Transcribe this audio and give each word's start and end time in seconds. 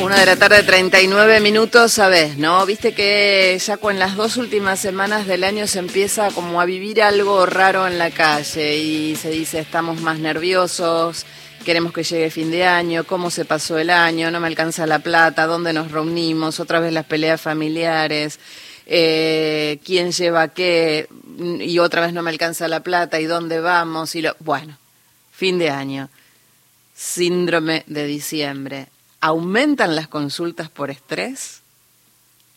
Una 0.00 0.20
de 0.20 0.26
la 0.26 0.36
tarde, 0.36 0.62
39 0.62 1.40
minutos, 1.40 1.92
sabes, 1.92 2.36
¿no? 2.36 2.64
Viste 2.66 2.92
que 2.92 3.58
ya 3.58 3.78
con 3.78 3.98
las 3.98 4.14
dos 4.14 4.36
últimas 4.36 4.78
semanas 4.78 5.26
del 5.26 5.42
año 5.42 5.66
se 5.66 5.78
empieza 5.78 6.30
como 6.30 6.60
a 6.60 6.66
vivir 6.66 7.02
algo 7.02 7.46
raro 7.46 7.86
en 7.86 7.98
la 7.98 8.10
calle 8.10 8.76
y 8.76 9.16
se 9.16 9.30
dice 9.30 9.58
estamos 9.58 10.02
más 10.02 10.18
nerviosos, 10.18 11.24
queremos 11.64 11.94
que 11.94 12.04
llegue 12.04 12.30
fin 12.30 12.50
de 12.50 12.64
año, 12.64 13.04
cómo 13.04 13.30
se 13.30 13.46
pasó 13.46 13.78
el 13.78 13.88
año, 13.88 14.30
no 14.30 14.38
me 14.38 14.46
alcanza 14.48 14.86
la 14.86 14.98
plata, 14.98 15.46
dónde 15.46 15.72
nos 15.72 15.90
reunimos, 15.90 16.60
otra 16.60 16.78
vez 16.78 16.92
las 16.92 17.06
peleas 17.06 17.40
familiares, 17.40 18.38
eh, 18.84 19.80
quién 19.82 20.12
lleva 20.12 20.48
qué 20.48 21.08
y 21.58 21.78
otra 21.78 22.02
vez 22.02 22.12
no 22.12 22.22
me 22.22 22.30
alcanza 22.30 22.68
la 22.68 22.80
plata 22.80 23.18
y 23.18 23.24
dónde 23.24 23.60
vamos 23.60 24.14
y 24.14 24.22
lo... 24.22 24.36
Bueno, 24.40 24.76
fin 25.32 25.58
de 25.58 25.70
año, 25.70 26.10
síndrome 26.94 27.82
de 27.86 28.06
diciembre 28.06 28.88
¿Aumentan 29.20 29.96
las 29.96 30.08
consultas 30.08 30.68
por 30.68 30.90
estrés? 30.90 31.62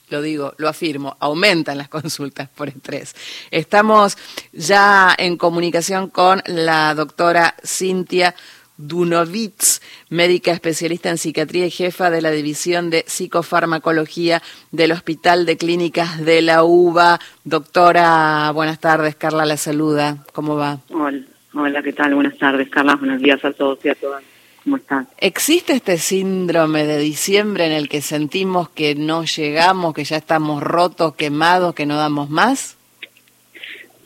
Lo 0.10 0.22
digo, 0.22 0.54
lo 0.58 0.68
afirmo, 0.68 1.16
aumentan 1.20 1.78
las 1.78 1.88
consultas 1.88 2.50
por 2.50 2.68
estrés. 2.68 3.16
Estamos 3.52 4.18
ya 4.52 5.14
en 5.18 5.38
comunicación 5.38 6.10
con 6.10 6.42
la 6.46 6.96
doctora 6.96 7.56
Cintia 7.64 8.34
Dunovitz, 8.80 9.82
médica 10.10 10.54
especialista 10.54 11.10
en 11.10 11.18
psiquiatría 11.18 11.66
y 11.66 11.70
jefa 11.70 12.10
de 12.10 12.22
la 12.22 12.32
División 12.32 12.90
de 12.90 13.04
Psicofarmacología 13.06 14.42
del 14.72 14.94
Hospital 14.94 15.46
de 15.46 15.58
Clínicas 15.58 16.24
de 16.24 16.42
la 16.42 16.64
UBA. 16.64 17.20
Doctora, 17.44 18.52
buenas 18.54 18.80
tardes, 18.80 19.16
Carla 19.16 19.46
la 19.46 19.58
saluda. 19.58 20.24
¿Cómo 20.32 20.56
va? 20.56 20.80
Hola, 20.92 21.22
hola, 21.54 21.84
¿qué 21.84 21.92
tal? 21.92 22.16
Buenas 22.16 22.38
tardes, 22.38 22.70
Carla. 22.70 22.96
Buenos 22.96 23.22
días 23.22 23.44
a 23.44 23.52
todos 23.52 23.80
y 23.84 23.90
a 23.90 23.96
todas. 23.96 24.24
¿Cómo 24.64 24.78
¿Existe 25.20 25.74
este 25.74 25.98
síndrome 25.98 26.86
de 26.86 26.98
diciembre 26.98 27.66
en 27.66 27.72
el 27.72 27.88
que 27.88 28.02
sentimos 28.02 28.70
que 28.70 28.96
no 28.96 29.24
llegamos, 29.24 29.94
que 29.94 30.04
ya 30.04 30.18
estamos 30.18 30.62
rotos, 30.62 31.16
quemados, 31.16 31.74
que 31.74 31.86
no 31.86 31.96
damos 31.96 32.30
más? 32.30 32.78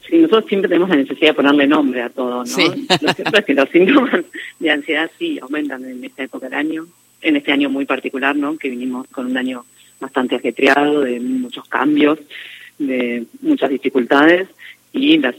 Sí, 0.07 0.17
nosotros 0.17 0.45
siempre 0.47 0.69
tenemos 0.69 0.89
la 0.89 0.97
necesidad 0.97 1.29
de 1.29 1.33
ponerle 1.33 1.65
nombre 1.65 2.03
a 2.03 2.09
todo, 2.09 2.39
¿no? 2.39 2.45
Sí. 2.45 2.67
Lo 3.01 3.13
cierto 3.13 3.37
es 3.39 3.45
que 3.45 3.53
los 3.53 3.69
síntomas 3.69 4.23
de 4.59 4.69
ansiedad 4.69 5.09
sí 5.17 5.39
aumentan 5.41 5.83
en 5.85 6.03
esta 6.03 6.23
época 6.23 6.47
del 6.49 6.59
año, 6.59 6.85
en 7.21 7.35
este 7.35 7.51
año 7.51 7.69
muy 7.69 7.85
particular, 7.85 8.35
¿no? 8.35 8.57
Que 8.57 8.69
vinimos 8.69 9.07
con 9.07 9.25
un 9.25 9.38
año 9.38 9.65
bastante 9.99 10.35
ajetreado, 10.35 11.01
de 11.01 11.19
muchos 11.19 11.67
cambios, 11.67 12.19
de 12.77 13.25
muchas 13.41 13.69
dificultades 13.69 14.47
y 14.91 15.17
las 15.17 15.35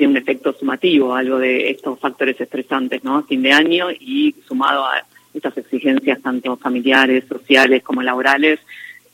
tiene 0.00 0.12
un 0.12 0.16
efecto 0.16 0.54
sumativo, 0.58 1.14
algo 1.14 1.38
de 1.38 1.68
estos 1.68 2.00
factores 2.00 2.40
estresantes, 2.40 3.04
¿no? 3.04 3.22
Fin 3.24 3.42
de 3.42 3.52
año 3.52 3.90
y 3.90 4.34
sumado 4.48 4.86
a 4.86 5.04
estas 5.34 5.58
exigencias 5.58 6.22
tanto 6.22 6.56
familiares, 6.56 7.24
sociales 7.28 7.82
como 7.82 8.00
laborales, 8.00 8.60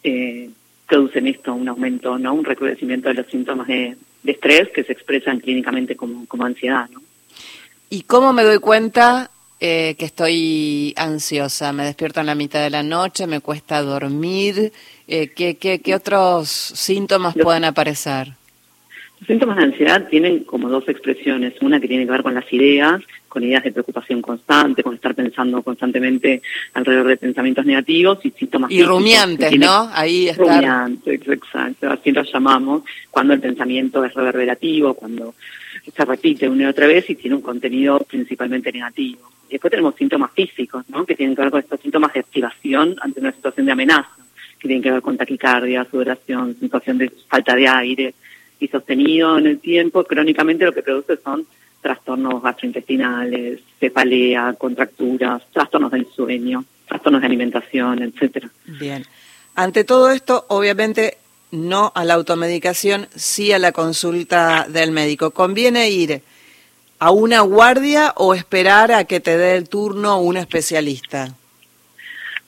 eh, 0.05 0.49
producen 0.89 1.27
esto, 1.27 1.55
un 1.55 1.69
aumento, 1.69 2.21
¿no? 2.21 2.35
Un 2.35 2.45
recrudecimiento 2.45 3.09
de 3.09 3.15
los 3.15 3.27
síntomas 3.27 3.67
de, 3.67 3.97
estrés 4.25 4.69
que 4.73 4.85
se 4.85 4.93
expresan 4.93 5.41
clínicamente 5.41 5.97
como, 5.97 6.25
como 6.27 6.45
ansiedad, 6.45 6.89
¿no? 6.93 7.03
¿Y 7.91 8.03
cómo 8.03 8.33
me 8.33 8.45
doy 8.45 8.61
cuenta 8.61 9.33
eh, 9.59 9.97
que 9.99 10.05
estoy 10.05 10.95
ansiosa? 10.97 11.73
Me 11.73 11.85
despierto 11.85 12.21
en 12.21 12.27
la 12.27 12.37
mitad 12.37 12.63
de 12.63 12.71
la 12.71 12.85
noche, 12.85 13.27
me 13.27 13.41
cuesta 13.41 13.83
dormir. 13.83 14.73
Eh, 15.09 15.33
¿qué, 15.35 15.57
qué, 15.57 15.81
qué 15.81 15.97
otros 15.97 16.49
síntomas 16.49 17.35
pueden 17.35 17.65
aparecer? 17.65 18.35
Los 19.19 19.27
síntomas 19.27 19.57
de 19.57 19.65
ansiedad 19.65 20.09
tienen 20.09 20.45
como 20.45 20.69
dos 20.69 20.89
expresiones, 20.89 21.55
una 21.63 21.81
que 21.81 21.89
tiene 21.89 22.05
que 22.05 22.13
ver 22.13 22.23
con 22.23 22.35
las 22.35 22.53
ideas, 22.53 23.03
con 23.29 23.43
ideas 23.43 23.65
de 23.65 23.73
preocupación 23.73 24.21
constante, 24.21 24.83
con 24.83 24.95
estar 24.95 25.15
pensando 25.15 25.63
constantemente 25.63 26.43
alrededor 26.75 27.09
de 27.09 27.17
pensamientos 27.17 27.65
negativos 27.65 28.19
y 28.25 28.31
síntomas 28.31 28.71
y 28.71 28.83
rumiantes, 28.83 29.59
¿no? 29.59 29.89
Ahí 29.93 30.29
está. 30.29 30.43
Rumiantes, 30.43 31.21
exacto, 31.29 31.91
así 31.91 32.13
los 32.13 32.31
llamamos, 32.31 32.83
cuando 33.11 33.33
el 33.33 33.41
pensamiento 33.41 34.05
es 34.05 34.13
reverberativo, 34.13 34.95
cuando 34.95 35.35
se 35.95 36.05
repite 36.05 36.49
una 36.49 36.65
y 36.65 36.67
otra 36.67 36.87
vez 36.87 37.09
y 37.09 37.15
tiene 37.15 37.37
un 37.37 37.43
contenido 37.43 37.99
principalmente 38.01 38.71
negativo. 38.73 39.31
Y 39.49 39.53
después 39.53 39.71
tenemos 39.71 39.95
síntomas 39.95 40.33
físicos, 40.33 40.85
¿no? 40.89 41.07
Que 41.07 41.15
tienen 41.15 41.37
que 41.37 41.43
ver 41.43 41.51
con 41.51 41.61
estos 41.61 41.81
síntomas 41.81 42.13
de 42.13 42.21
activación 42.21 42.97
ante 43.01 43.21
una 43.21 43.33
situación 43.33 43.67
de 43.67 43.73
amenaza, 43.73 44.11
que 44.59 44.69
tienen 44.69 44.83
que 44.83 44.91
ver 44.91 45.03
con 45.03 45.17
taquicardia, 45.17 45.87
sudoración, 45.91 46.57
sensación 46.59 46.99
de 46.99 47.11
falta 47.29 47.55
de 47.55 47.69
aire, 47.69 48.15
y 48.59 48.69
sostenido 48.69 49.39
en 49.39 49.47
el 49.47 49.59
tiempo, 49.59 50.05
crónicamente 50.05 50.65
lo 50.65 50.73
que 50.73 50.83
produce 50.83 51.17
son 51.19 51.47
trastornos 51.81 52.43
gastrointestinales, 52.43 53.61
cefalea, 53.79 54.55
contracturas, 54.59 55.43
trastornos 55.53 55.93
del 55.93 56.07
sueño, 56.07 56.65
trastornos 56.89 57.21
de 57.21 57.27
alimentación, 57.27 58.03
etcétera. 58.03 58.51
Bien. 58.65 59.05
Ante 59.55 59.85
todo 59.85 60.11
esto, 60.11 60.45
obviamente 60.49 61.19
no 61.51 61.93
a 61.95 62.05
la 62.05 62.15
automedicación, 62.15 63.09
sí 63.15 63.53
a 63.53 63.59
la 63.59 63.73
consulta 63.73 64.67
del 64.69 64.91
médico. 64.91 65.31
¿Conviene 65.31 65.91
ir 65.91 66.23
a 66.99 67.11
una 67.11 67.41
guardia 67.41 68.13
o 68.17 68.35
esperar 68.35 68.91
a 68.93 69.05
que 69.05 69.21
te 69.21 69.37
dé 69.37 69.57
el 69.57 69.69
turno 69.69 70.21
un 70.21 70.37
especialista? 70.37 71.35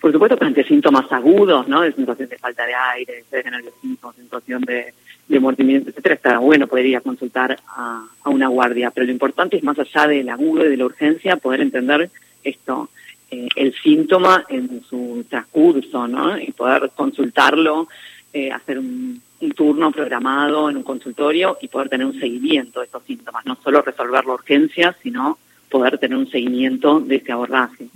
Por 0.00 0.12
supuesto, 0.12 0.36
ante 0.40 0.64
síntomas 0.64 1.10
agudos, 1.10 1.66
¿no? 1.68 1.82
De 1.82 1.92
sensación 1.92 2.28
de 2.28 2.38
falta 2.38 2.64
de 2.66 2.74
aire, 2.74 3.24
de 3.30 3.42
nerviosismo, 3.44 4.12
sensación 4.12 4.62
de 4.62 4.94
de 5.28 5.40
mordimiento, 5.40 5.90
etcétera, 5.90 6.14
está 6.14 6.38
bueno 6.38 6.66
poder 6.66 6.86
ir 6.86 6.96
a 6.96 7.02
consultar 7.02 7.58
a, 7.68 8.04
una 8.24 8.48
guardia, 8.48 8.90
pero 8.90 9.06
lo 9.06 9.12
importante 9.12 9.56
es 9.56 9.62
más 9.62 9.78
allá 9.78 10.06
del 10.06 10.28
agudo 10.28 10.64
y 10.64 10.70
de 10.70 10.76
la 10.76 10.86
urgencia 10.86 11.36
poder 11.36 11.60
entender 11.60 12.10
esto, 12.42 12.88
eh, 13.30 13.48
el 13.56 13.74
síntoma 13.74 14.44
en 14.48 14.82
su 14.88 15.24
transcurso, 15.28 16.08
¿no? 16.08 16.38
Y 16.38 16.52
poder 16.52 16.90
consultarlo, 16.94 17.88
eh, 18.32 18.50
hacer 18.50 18.78
un, 18.78 19.22
turno 19.54 19.92
programado 19.92 20.68
en 20.68 20.78
un 20.78 20.82
consultorio 20.82 21.58
y 21.62 21.68
poder 21.68 21.88
tener 21.88 22.04
un 22.06 22.18
seguimiento 22.18 22.80
de 22.80 22.86
estos 22.86 23.04
síntomas, 23.04 23.46
no 23.46 23.56
solo 23.62 23.82
resolver 23.82 24.24
la 24.24 24.32
urgencia, 24.32 24.96
sino 25.00 25.38
poder 25.70 25.98
tener 25.98 26.18
un 26.18 26.28
seguimiento 26.28 26.98
de 26.98 27.16
este 27.16 27.30
abordaje. 27.30 27.86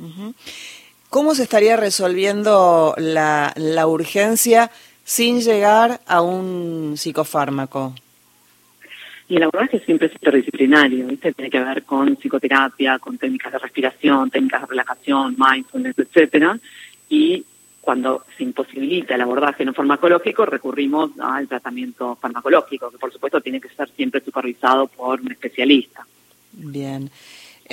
¿Cómo 1.09 1.35
se 1.35 1.43
estaría 1.43 1.77
resolviendo 1.77 2.95
la, 2.97 3.53
la 3.57 3.89
urgencia? 3.89 4.71
Sin 5.05 5.41
llegar 5.41 6.01
a 6.07 6.23
un 6.23 6.95
psicofármaco? 6.97 7.95
Y 9.29 9.37
el 9.37 9.45
abordaje 9.45 9.81
siempre 9.81 10.09
es 10.09 10.13
interdisciplinario, 10.13 11.07
¿viste? 11.07 11.33
tiene 11.33 11.51
que 11.51 11.61
ver 11.61 11.85
con 11.85 12.17
psicoterapia, 12.17 12.99
con 12.99 13.17
técnicas 13.17 13.53
de 13.53 13.59
respiración, 13.59 14.31
técnicas 14.31 14.63
de 14.63 14.67
relajación, 14.67 15.37
mindfulness, 15.39 15.99
etcétera. 15.99 16.59
Y 17.09 17.45
cuando 17.81 18.25
se 18.37 18.45
imposibilita 18.45 19.15
el 19.15 19.21
abordaje 19.23 19.65
no 19.65 19.73
farmacológico, 19.73 20.45
recurrimos 20.47 21.11
al 21.19 21.49
tratamiento 21.49 22.17
farmacológico, 22.17 22.91
que 22.91 22.99
por 22.99 23.13
supuesto 23.13 23.41
tiene 23.41 23.61
que 23.61 23.69
ser 23.71 23.91
siempre 23.91 24.21
supervisado 24.21 24.87
por 24.87 25.21
un 25.21 25.33
especialista. 25.33 26.07
Bien. 26.53 27.11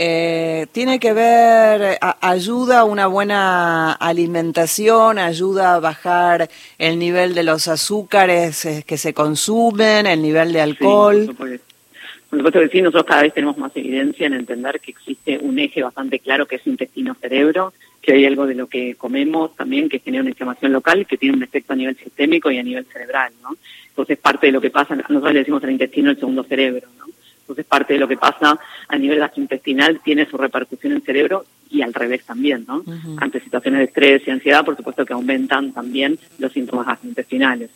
Eh, 0.01 0.67
tiene 0.71 0.97
que 0.97 1.11
ver, 1.11 1.99
ayuda 2.21 2.79
a 2.79 2.83
una 2.85 3.07
buena 3.07 3.91
alimentación, 3.91 5.19
ayuda 5.19 5.75
a 5.75 5.81
bajar 5.81 6.49
el 6.77 6.97
nivel 6.97 7.35
de 7.35 7.43
los 7.43 7.67
azúcares 7.67 8.63
eh, 8.63 8.85
que 8.87 8.95
se 8.95 9.13
consumen, 9.13 10.07
el 10.07 10.21
nivel 10.21 10.53
de 10.53 10.61
alcohol. 10.61 11.25
Sí, 11.27 11.33
por 11.33 12.39
supuesto 12.39 12.59
que 12.61 12.69
sí, 12.69 12.81
nosotros 12.81 13.07
cada 13.07 13.23
vez 13.23 13.33
tenemos 13.33 13.57
más 13.57 13.75
evidencia 13.75 14.27
en 14.27 14.35
entender 14.35 14.79
que 14.79 14.91
existe 14.91 15.37
un 15.37 15.59
eje 15.59 15.83
bastante 15.83 16.19
claro 16.19 16.45
que 16.45 16.55
es 16.55 16.65
intestino-cerebro, 16.65 17.73
que 18.01 18.13
hay 18.13 18.25
algo 18.25 18.47
de 18.47 18.55
lo 18.55 18.67
que 18.67 18.95
comemos 18.95 19.53
también 19.57 19.89
que 19.89 19.99
genera 19.99 20.21
una 20.21 20.29
inflamación 20.29 20.71
local 20.71 21.07
que 21.07 21.17
tiene 21.17 21.35
un 21.35 21.43
efecto 21.43 21.73
a 21.73 21.75
nivel 21.75 21.97
sistémico 21.97 22.49
y 22.49 22.57
a 22.57 22.63
nivel 22.63 22.85
cerebral, 22.85 23.33
¿no? 23.43 23.49
Entonces 23.89 24.17
parte 24.17 24.47
de 24.47 24.53
lo 24.53 24.61
que 24.61 24.69
pasa, 24.69 24.95
nosotros 24.95 25.33
le 25.33 25.39
decimos 25.39 25.61
al 25.61 25.71
intestino 25.71 26.09
el 26.09 26.17
segundo 26.17 26.45
cerebro, 26.45 26.87
¿no? 26.97 27.08
Entonces 27.49 27.65
parte 27.65 27.93
de 27.93 27.99
lo 27.99 28.07
que 28.07 28.15
pasa 28.15 28.59
a 28.87 28.97
nivel 28.97 29.17
gastrointestinal 29.17 30.01
tiene 30.03 30.27
su 30.27 30.37
repercusión 30.37 30.91
en 30.91 30.97
el 30.97 31.03
cerebro 31.03 31.45
y 31.71 31.81
al 31.81 31.93
revés 31.95 32.23
también, 32.23 32.63
¿no? 32.67 32.83
Ante 33.17 33.39
situaciones 33.39 33.79
de 33.79 33.85
estrés 33.85 34.21
y 34.27 34.31
ansiedad, 34.31 34.63
por 34.63 34.77
supuesto 34.77 35.03
que 35.03 35.13
aumentan 35.13 35.71
también 35.71 36.19
los 36.37 36.53
síntomas 36.53 36.85
gastrointestinales. 36.85 37.71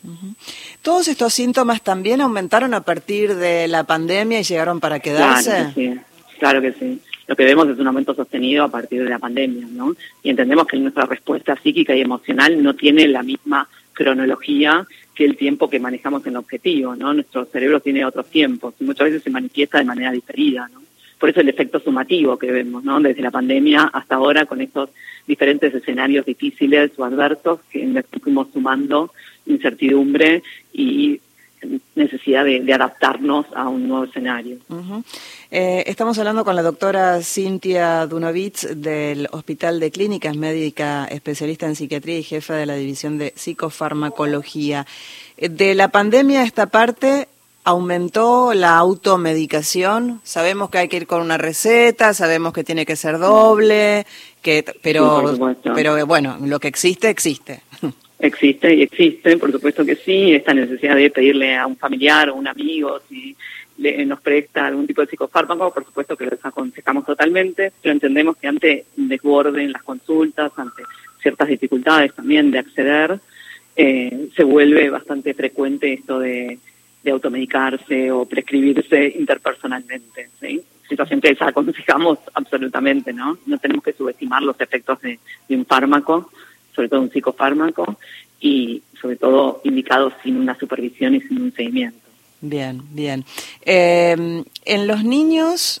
¿Todos 0.80 1.08
estos 1.08 1.34
síntomas 1.34 1.82
también 1.82 2.20
aumentaron 2.20 2.72
a 2.72 2.82
partir 2.82 3.34
de 3.34 3.66
la 3.66 3.82
pandemia 3.82 4.38
y 4.38 4.44
llegaron 4.44 4.78
para 4.78 5.00
quedarse? 5.00 5.50
Claro 5.50 5.72
que 5.74 5.74
sí, 5.74 6.00
claro 6.38 6.60
que 6.60 6.72
sí. 6.72 7.00
Lo 7.26 7.34
que 7.34 7.44
vemos 7.44 7.68
es 7.68 7.78
un 7.78 7.86
aumento 7.88 8.14
sostenido 8.14 8.64
a 8.64 8.68
partir 8.68 9.02
de 9.02 9.10
la 9.10 9.18
pandemia, 9.18 9.66
¿no? 9.70 9.92
Y 10.22 10.30
entendemos 10.30 10.66
que 10.68 10.76
nuestra 10.76 11.06
respuesta 11.06 11.56
psíquica 11.60 11.96
y 11.96 12.00
emocional 12.00 12.62
no 12.62 12.74
tiene 12.74 13.08
la 13.08 13.24
misma 13.24 13.68
cronología 13.92 14.86
que 15.14 15.24
el 15.24 15.36
tiempo 15.36 15.70
que 15.70 15.78
manejamos 15.78 16.24
en 16.26 16.32
el 16.32 16.38
objetivo, 16.38 16.96
¿no? 16.96 17.14
Nuestro 17.14 17.44
cerebro 17.46 17.80
tiene 17.80 18.04
otros 18.04 18.26
tiempos 18.26 18.74
y 18.80 18.84
muchas 18.84 19.06
veces 19.06 19.22
se 19.22 19.30
manifiesta 19.30 19.78
de 19.78 19.84
manera 19.84 20.10
diferida, 20.10 20.68
¿no? 20.72 20.82
Por 21.18 21.30
eso 21.30 21.40
el 21.40 21.48
efecto 21.48 21.80
sumativo 21.80 22.36
que 22.38 22.50
vemos, 22.50 22.84
¿no? 22.84 23.00
Desde 23.00 23.22
la 23.22 23.30
pandemia 23.30 23.90
hasta 23.92 24.16
ahora 24.16 24.46
con 24.46 24.60
estos 24.60 24.90
diferentes 25.26 25.72
escenarios 25.72 26.26
difíciles 26.26 26.90
o 26.96 27.04
adversos 27.04 27.60
que 27.70 28.04
fuimos 28.20 28.48
sumando 28.52 29.12
incertidumbre 29.46 30.42
y 30.72 31.20
necesidad 31.94 32.44
de, 32.44 32.72
adaptarnos 32.72 33.46
a 33.54 33.68
un 33.68 33.88
nuevo 33.88 34.04
escenario. 34.04 34.58
Eh, 35.50 35.84
estamos 35.86 36.18
hablando 36.18 36.44
con 36.44 36.56
la 36.56 36.62
doctora 36.62 37.20
Cintia 37.22 38.06
Dunovitz 38.06 38.68
del 38.76 39.28
Hospital 39.30 39.80
de 39.80 39.90
Clínicas, 39.90 40.36
médica 40.36 41.06
especialista 41.06 41.66
en 41.66 41.76
psiquiatría 41.76 42.18
y 42.18 42.22
jefa 42.22 42.54
de 42.54 42.66
la 42.66 42.74
División 42.74 43.18
de 43.18 43.32
Psicofarmacología. 43.36 44.86
Eh, 45.36 45.48
de 45.48 45.74
la 45.74 45.88
pandemia 45.88 46.42
esta 46.42 46.66
parte, 46.66 47.28
¿Aumentó 47.66 48.52
la 48.52 48.76
automedicación? 48.76 50.20
Sabemos 50.22 50.68
que 50.68 50.76
hay 50.76 50.88
que 50.88 50.98
ir 50.98 51.06
con 51.06 51.22
una 51.22 51.38
receta, 51.38 52.12
sabemos 52.12 52.52
que 52.52 52.62
tiene 52.62 52.84
que 52.84 52.94
ser 52.94 53.18
doble, 53.18 54.06
que, 54.42 54.66
pero, 54.82 55.56
pero 55.74 56.06
bueno, 56.06 56.36
lo 56.42 56.60
que 56.60 56.68
existe, 56.68 57.08
existe. 57.08 57.62
Existe 58.24 58.74
y 58.74 58.80
existe, 58.80 59.36
por 59.36 59.52
supuesto 59.52 59.84
que 59.84 59.96
sí, 59.96 60.34
esta 60.34 60.54
necesidad 60.54 60.96
de 60.96 61.10
pedirle 61.10 61.58
a 61.58 61.66
un 61.66 61.76
familiar 61.76 62.30
o 62.30 62.36
un 62.36 62.48
amigo 62.48 62.98
si 63.06 63.36
nos 64.06 64.18
presta 64.22 64.66
algún 64.66 64.86
tipo 64.86 65.02
de 65.02 65.08
psicofármaco, 65.08 65.74
por 65.74 65.84
supuesto 65.84 66.16
que 66.16 66.24
los 66.24 66.42
aconsejamos 66.42 67.04
totalmente, 67.04 67.70
pero 67.82 67.92
entendemos 67.92 68.38
que 68.38 68.46
ante 68.46 68.86
un 68.96 69.08
desborde 69.08 69.62
en 69.62 69.72
las 69.72 69.82
consultas, 69.82 70.52
ante 70.56 70.84
ciertas 71.20 71.48
dificultades 71.48 72.14
también 72.14 72.50
de 72.50 72.60
acceder, 72.60 73.20
eh, 73.76 74.30
se 74.34 74.42
vuelve 74.42 74.88
bastante 74.88 75.34
frecuente 75.34 75.92
esto 75.92 76.18
de, 76.18 76.58
automedicarse 77.12 78.10
o 78.10 78.24
prescribirse 78.24 79.12
interpersonalmente, 79.18 80.30
¿sí? 80.40 80.62
Situación 80.88 81.20
que 81.20 81.36
aconsejamos 81.38 82.18
absolutamente, 82.32 83.12
¿no? 83.12 83.36
No 83.44 83.58
tenemos 83.58 83.84
que 83.84 83.92
subestimar 83.92 84.42
los 84.42 84.58
efectos 84.58 85.02
de 85.02 85.18
un 85.50 85.66
fármaco, 85.66 86.30
sobre 86.74 86.88
todo 86.88 87.00
un 87.00 87.10
psicofármaco, 87.10 87.98
y 88.40 88.82
sobre 89.00 89.16
todo 89.16 89.60
indicado 89.64 90.12
sin 90.22 90.36
una 90.36 90.58
supervisión 90.58 91.14
y 91.14 91.20
sin 91.20 91.40
un 91.40 91.54
seguimiento. 91.54 91.98
Bien, 92.42 92.82
bien. 92.90 93.24
Eh, 93.64 94.44
en 94.64 94.86
los 94.86 95.02
niños 95.02 95.80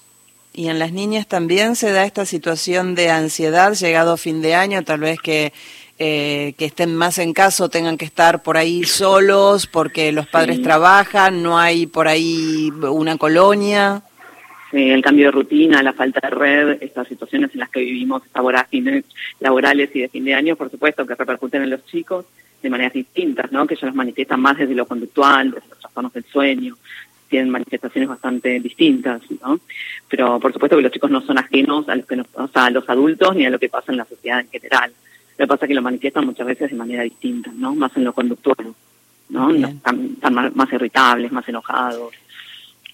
y 0.54 0.68
en 0.68 0.78
las 0.78 0.92
niñas 0.92 1.26
también 1.26 1.76
se 1.76 1.90
da 1.90 2.04
esta 2.04 2.24
situación 2.24 2.94
de 2.94 3.10
ansiedad 3.10 3.74
llegado 3.74 4.16
fin 4.16 4.40
de 4.40 4.54
año, 4.54 4.82
tal 4.82 5.00
vez 5.00 5.18
que, 5.20 5.52
eh, 5.98 6.54
que 6.56 6.64
estén 6.64 6.94
más 6.94 7.18
en 7.18 7.34
casa 7.34 7.68
tengan 7.68 7.98
que 7.98 8.06
estar 8.06 8.42
por 8.42 8.56
ahí 8.56 8.84
solos 8.84 9.66
porque 9.66 10.12
los 10.12 10.26
padres 10.28 10.62
trabajan, 10.62 11.42
no 11.42 11.58
hay 11.58 11.86
por 11.86 12.08
ahí 12.08 12.70
una 12.70 13.18
colonia. 13.18 14.04
Eh, 14.74 14.92
el 14.92 15.02
cambio 15.02 15.26
de 15.26 15.30
rutina, 15.30 15.84
la 15.84 15.92
falta 15.92 16.18
de 16.20 16.34
red, 16.34 16.82
estas 16.82 17.06
situaciones 17.06 17.52
en 17.54 17.60
las 17.60 17.70
que 17.70 17.78
vivimos, 17.78 18.26
estas 18.26 18.42
vorágines 18.42 19.04
laborales 19.38 19.88
y 19.94 20.00
de 20.00 20.08
fin 20.08 20.24
de 20.24 20.34
año, 20.34 20.56
por 20.56 20.68
supuesto, 20.68 21.06
que 21.06 21.14
repercuten 21.14 21.62
en 21.62 21.70
los 21.70 21.86
chicos 21.86 22.24
de 22.60 22.70
maneras 22.70 22.92
distintas, 22.92 23.52
¿no? 23.52 23.68
Que 23.68 23.74
ellos 23.74 23.84
los 23.84 23.94
manifiestan 23.94 24.40
más 24.40 24.58
desde 24.58 24.74
lo 24.74 24.84
conductual, 24.86 25.52
desde 25.52 25.68
los 25.68 25.78
trastornos 25.78 26.12
del 26.12 26.24
sueño, 26.24 26.76
tienen 27.28 27.50
manifestaciones 27.50 28.08
bastante 28.08 28.58
distintas, 28.58 29.22
¿no? 29.40 29.60
Pero 30.08 30.40
por 30.40 30.52
supuesto 30.52 30.76
que 30.76 30.82
los 30.82 30.90
chicos 30.90 31.10
no 31.12 31.20
son 31.20 31.38
ajenos 31.38 31.88
a 31.88 31.94
los, 31.94 32.06
que 32.06 32.20
a 32.54 32.70
los 32.70 32.88
adultos 32.88 33.36
ni 33.36 33.46
a 33.46 33.50
lo 33.50 33.60
que 33.60 33.68
pasa 33.68 33.92
en 33.92 33.98
la 33.98 34.06
sociedad 34.06 34.40
en 34.40 34.48
general. 34.48 34.90
Lo 35.38 35.44
que 35.44 35.48
pasa 35.48 35.66
es 35.66 35.68
que 35.68 35.74
lo 35.74 35.82
manifiestan 35.82 36.26
muchas 36.26 36.48
veces 36.48 36.70
de 36.72 36.76
manera 36.76 37.04
distinta, 37.04 37.52
¿no? 37.54 37.76
Más 37.76 37.96
en 37.96 38.02
lo 38.02 38.12
conductual, 38.12 38.74
¿no? 39.28 39.50
Están, 39.54 40.16
más 40.52 40.72
irritables, 40.72 41.30
más 41.30 41.48
enojados, 41.48 42.12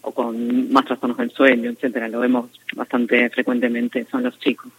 o 0.02 0.12
con 0.12 0.72
más 0.72 0.84
trastornos 0.84 1.18
del 1.18 1.30
sueño, 1.30 1.70
etcétera. 1.70 2.08
Lo 2.08 2.20
vemos 2.20 2.50
bastante 2.74 3.28
frecuentemente, 3.30 4.06
son 4.10 4.22
los 4.22 4.38
chicos. 4.38 4.70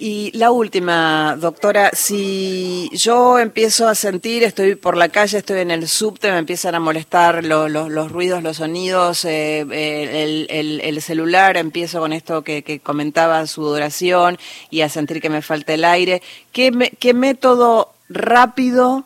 Y 0.00 0.30
la 0.38 0.52
última, 0.52 1.36
doctora, 1.40 1.90
si 1.92 2.88
yo 2.92 3.40
empiezo 3.40 3.88
a 3.88 3.96
sentir, 3.96 4.44
estoy 4.44 4.76
por 4.76 4.96
la 4.96 5.08
calle, 5.08 5.38
estoy 5.38 5.58
en 5.58 5.72
el 5.72 5.88
subte, 5.88 6.30
me 6.30 6.38
empiezan 6.38 6.76
a 6.76 6.80
molestar 6.80 7.44
los 7.44 8.12
ruidos, 8.12 8.44
los 8.44 8.58
sonidos, 8.58 9.24
eh, 9.24 9.62
el, 9.62 10.78
el, 10.80 11.02
celular, 11.02 11.56
empiezo 11.56 11.98
con 11.98 12.12
esto 12.12 12.44
que, 12.44 12.62
que, 12.62 12.78
comentaba, 12.78 13.44
sudoración 13.48 14.38
y 14.70 14.82
a 14.82 14.88
sentir 14.88 15.20
que 15.20 15.30
me 15.30 15.42
falta 15.42 15.74
el 15.74 15.84
aire, 15.84 16.22
¿qué, 16.52 16.92
qué 17.00 17.12
método 17.12 17.92
rápido 18.08 19.04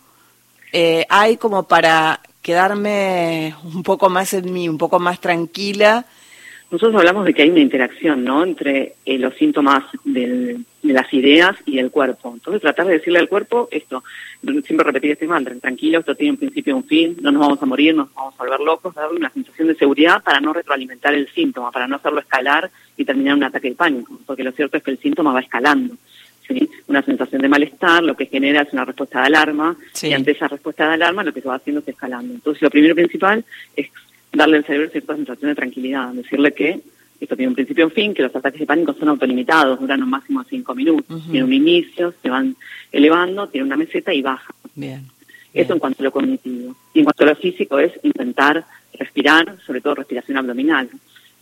eh, 0.72 1.06
hay 1.08 1.38
como 1.38 1.64
para 1.64 2.20
quedarme 2.42 3.54
un 3.64 3.82
poco 3.82 4.10
más 4.10 4.34
en 4.34 4.52
mí, 4.52 4.68
un 4.68 4.78
poco 4.78 4.98
más 4.98 5.20
tranquila. 5.20 6.04
Nosotros 6.70 6.96
hablamos 6.96 7.26
de 7.26 7.34
que 7.34 7.42
hay 7.42 7.50
una 7.50 7.60
interacción, 7.60 8.24
¿no? 8.24 8.42
Entre 8.42 8.94
eh, 9.04 9.18
los 9.18 9.34
síntomas 9.34 9.84
de 10.04 10.58
las 10.82 11.12
ideas 11.12 11.54
y 11.66 11.78
el 11.78 11.90
cuerpo. 11.90 12.32
Entonces, 12.32 12.62
tratar 12.62 12.86
de 12.86 12.94
decirle 12.94 13.18
al 13.18 13.28
cuerpo 13.28 13.68
esto, 13.70 14.02
siempre 14.40 14.84
repetir 14.84 15.12
este 15.12 15.26
mantra, 15.26 15.54
tranquilo, 15.56 16.00
esto 16.00 16.14
tiene 16.14 16.32
un 16.32 16.38
principio 16.38 16.74
y 16.74 16.76
un 16.78 16.84
fin, 16.84 17.16
no 17.20 17.30
nos 17.30 17.40
vamos 17.40 17.62
a 17.62 17.66
morir, 17.66 17.94
nos 17.94 18.12
vamos 18.14 18.34
a 18.38 18.42
volver 18.42 18.60
locos, 18.60 18.94
darle 18.94 19.18
una 19.18 19.30
sensación 19.30 19.68
de 19.68 19.74
seguridad 19.74 20.22
para 20.22 20.40
no 20.40 20.54
retroalimentar 20.54 21.12
el 21.12 21.28
síntoma, 21.32 21.70
para 21.70 21.86
no 21.86 21.96
hacerlo 21.96 22.20
escalar 22.20 22.70
y 22.96 23.04
terminar 23.04 23.36
un 23.36 23.44
ataque 23.44 23.68
de 23.68 23.76
pánico, 23.76 24.18
porque 24.26 24.42
lo 24.42 24.52
cierto 24.52 24.78
es 24.78 24.82
que 24.82 24.92
el 24.92 24.98
síntoma 24.98 25.32
va 25.32 25.40
escalando. 25.40 25.94
¿Sí? 26.46 26.68
una 26.88 27.02
sensación 27.02 27.42
de 27.42 27.48
malestar, 27.48 28.02
lo 28.02 28.16
que 28.16 28.26
genera 28.26 28.62
es 28.62 28.72
una 28.72 28.84
respuesta 28.84 29.20
de 29.20 29.26
alarma, 29.26 29.76
y 30.02 30.12
ante 30.12 30.32
esa 30.32 30.48
respuesta 30.48 30.88
de 30.88 30.94
alarma 30.94 31.24
lo 31.24 31.32
que 31.32 31.40
se 31.40 31.48
va 31.48 31.56
haciendo 31.56 31.80
es 31.80 31.88
escalando. 31.88 32.34
Entonces, 32.34 32.62
lo 32.62 32.70
primero 32.70 32.94
principal 32.94 33.44
es 33.76 33.88
darle 34.32 34.58
al 34.58 34.64
cerebro 34.64 34.90
cierta 34.90 35.14
sensación 35.14 35.50
de 35.50 35.54
tranquilidad, 35.54 36.12
decirle 36.12 36.52
que 36.52 36.80
esto 37.20 37.36
tiene 37.36 37.50
un 37.50 37.54
principio 37.54 37.84
y 37.84 37.86
un 37.86 37.92
fin, 37.92 38.14
que 38.14 38.22
los 38.22 38.34
ataques 38.34 38.60
de 38.60 38.66
pánico 38.66 38.94
son 38.94 39.08
autolimitados, 39.08 39.78
duran 39.78 40.02
un 40.02 40.10
máximo 40.10 40.42
de 40.42 40.50
cinco 40.50 40.74
minutos, 40.74 41.22
tiene 41.30 41.44
un 41.44 41.52
inicio, 41.52 42.12
se 42.20 42.28
van 42.28 42.56
elevando, 42.90 43.46
tiene 43.46 43.66
una 43.66 43.76
meseta 43.76 44.12
y 44.12 44.22
baja. 44.22 44.52
Bien. 44.74 45.06
Eso 45.54 45.74
en 45.74 45.78
cuanto 45.78 46.02
a 46.02 46.04
lo 46.04 46.10
cognitivo. 46.10 46.74
Y 46.94 47.00
en 47.00 47.04
cuanto 47.04 47.24
a 47.24 47.26
lo 47.28 47.36
físico 47.36 47.78
es 47.78 47.92
intentar 48.02 48.64
respirar, 48.98 49.56
sobre 49.64 49.80
todo 49.80 49.94
respiración 49.94 50.38
abdominal 50.38 50.88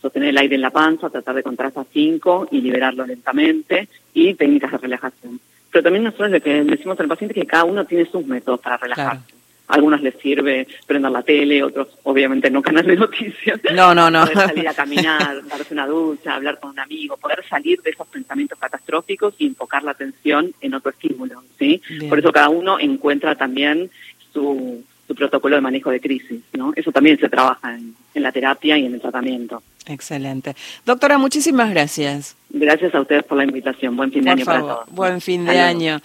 sostener 0.01 0.29
el 0.29 0.37
aire 0.37 0.55
en 0.55 0.61
la 0.61 0.71
panza, 0.71 1.09
tratar 1.09 1.35
de 1.35 1.43
contar 1.43 1.67
hasta 1.67 1.83
5 1.83 2.47
y 2.51 2.61
liberarlo 2.61 3.05
lentamente 3.05 3.87
y 4.13 4.33
técnicas 4.33 4.71
de 4.71 4.77
relajación. 4.79 5.39
Pero 5.71 5.83
también 5.83 6.03
nosotros 6.03 6.41
que 6.41 6.63
decimos 6.63 6.99
al 6.99 7.07
paciente 7.07 7.33
que 7.33 7.45
cada 7.45 7.63
uno 7.63 7.85
tiene 7.85 8.05
sus 8.05 8.25
métodos 8.25 8.59
para 8.59 8.77
relajarse. 8.77 9.33
A 9.67 9.75
algunos 9.75 10.01
les 10.01 10.15
sirve 10.15 10.67
prender 10.85 11.11
la 11.11 11.23
tele, 11.23 11.63
otros 11.63 11.87
obviamente 12.03 12.49
no 12.49 12.61
canal 12.61 12.85
de 12.85 12.97
noticias. 12.97 13.61
No, 13.73 13.95
no, 13.95 14.11
no. 14.11 14.25
Poder 14.25 14.49
salir 14.49 14.67
a 14.67 14.73
caminar, 14.73 15.47
darse 15.47 15.73
una 15.73 15.87
ducha, 15.87 16.35
hablar 16.35 16.59
con 16.59 16.71
un 16.71 16.79
amigo, 16.79 17.15
poder 17.15 17.45
salir 17.47 17.81
de 17.81 17.91
esos 17.91 18.05
pensamientos 18.07 18.59
catastróficos 18.59 19.33
y 19.37 19.47
enfocar 19.47 19.83
la 19.83 19.91
atención 19.91 20.53
en 20.59 20.73
otro 20.73 20.91
estímulo, 20.91 21.43
¿sí? 21.57 21.81
Por 22.09 22.19
eso 22.19 22.33
cada 22.33 22.49
uno 22.49 22.79
encuentra 22.79 23.35
también 23.35 23.89
su, 24.33 24.83
su 25.11 25.15
protocolo 25.15 25.55
de 25.55 25.61
manejo 25.61 25.91
de 25.91 25.99
crisis, 25.99 26.41
¿no? 26.53 26.71
Eso 26.73 26.91
también 26.91 27.19
se 27.19 27.27
trabaja 27.27 27.75
en, 27.75 27.95
la 28.13 28.31
terapia 28.31 28.77
y 28.77 28.85
en 28.85 28.93
el 28.93 29.01
tratamiento. 29.01 29.61
Excelente. 29.87 30.55
Doctora, 30.85 31.17
muchísimas 31.17 31.69
gracias. 31.71 32.35
Gracias 32.49 32.95
a 32.95 33.01
ustedes 33.01 33.23
por 33.23 33.37
la 33.37 33.43
invitación. 33.43 33.97
Buen 33.97 34.11
fin 34.11 34.23
de 34.23 34.31
año 34.31 34.45
para 34.45 34.59
todos. 34.61 34.89
Buen 34.89 35.21
fin 35.21 35.45
de 35.45 35.59
año. 35.59 35.99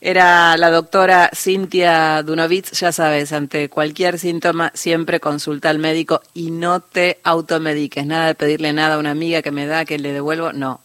Era 0.00 0.56
la 0.56 0.70
doctora 0.70 1.30
Cintia 1.34 2.22
Dunovitz, 2.22 2.72
ya 2.72 2.92
sabes, 2.92 3.32
ante 3.32 3.68
cualquier 3.68 4.18
síntoma 4.18 4.70
siempre 4.74 5.20
consulta 5.20 5.70
al 5.70 5.78
médico 5.78 6.20
y 6.34 6.50
no 6.50 6.80
te 6.80 7.18
automediques. 7.24 8.04
Nada 8.04 8.26
de 8.26 8.34
pedirle 8.34 8.72
nada 8.72 8.96
a 8.96 8.98
una 8.98 9.12
amiga 9.12 9.42
que 9.42 9.52
me 9.52 9.66
da, 9.66 9.84
que 9.84 9.98
le 9.98 10.12
devuelvo, 10.12 10.52
no 10.52 10.80